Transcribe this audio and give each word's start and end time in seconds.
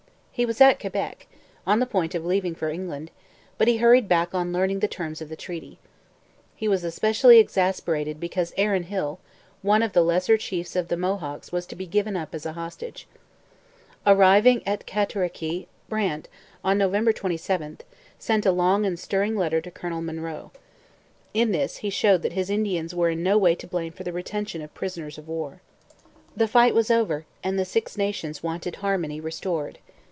He 0.33 0.45
was 0.45 0.59
at 0.61 0.79
Quebec, 0.79 1.27
on 1.67 1.79
the 1.79 1.85
point 1.85 2.15
of 2.15 2.25
leaving 2.25 2.55
for 2.55 2.69
England, 2.71 3.11
but 3.59 3.67
he 3.67 3.77
hurried 3.77 4.07
back 4.07 4.33
on 4.33 4.51
learning 4.53 4.79
the 4.79 4.87
terms 4.87 5.21
of 5.21 5.29
the 5.29 5.35
treaty. 5.35 5.77
He 6.55 6.67
was 6.67 6.83
especially 6.83 7.37
exasperated 7.37 8.19
because 8.19 8.51
Aaron 8.57 8.83
Hill, 8.83 9.19
one 9.61 9.83
of 9.83 9.93
the 9.93 10.01
lesser 10.01 10.37
chiefs 10.37 10.75
of 10.75 10.87
the 10.87 10.97
Mohawks, 10.97 11.51
was 11.51 11.67
to 11.67 11.75
be 11.75 11.85
given 11.85 12.15
up 12.17 12.33
as 12.33 12.47
a 12.47 12.53
hostage. 12.53 13.07
Arriving 14.07 14.63
at 14.65 14.87
Cataraqui, 14.87 15.67
Brant, 15.87 16.27
on 16.63 16.75
November 16.75 17.13
27, 17.13 17.77
sent 18.17 18.45
a 18.45 18.51
long 18.51 18.83
and 18.83 18.97
stirring 18.97 19.35
letter 19.35 19.61
to 19.61 19.69
Colonel 19.69 20.01
Munroe. 20.01 20.49
In 21.35 21.51
this 21.51 21.77
he 21.85 21.91
showed 21.91 22.23
that 22.23 22.33
his 22.33 22.49
Indians 22.49 22.95
were 22.95 23.09
in 23.11 23.21
no 23.21 23.37
way 23.37 23.53
to 23.53 23.67
blame 23.67 23.91
for 23.93 24.03
the 24.05 24.13
retention 24.13 24.63
of 24.63 24.73
prisoners 24.73 25.19
of 25.19 25.27
war. 25.27 25.61
The 26.35 26.47
fight 26.47 26.73
was 26.73 26.89
over, 26.89 27.25
and 27.43 27.59
the 27.59 27.65
Six 27.65 27.95
Nations 27.95 28.41
wanted 28.41 28.77
harmony 28.77 29.19
restored. 29.19 29.77